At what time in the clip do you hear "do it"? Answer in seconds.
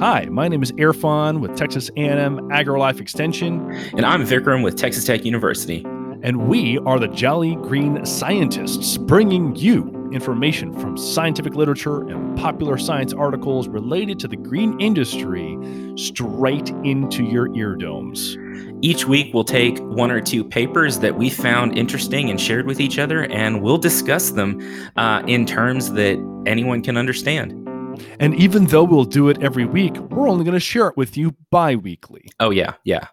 29.04-29.42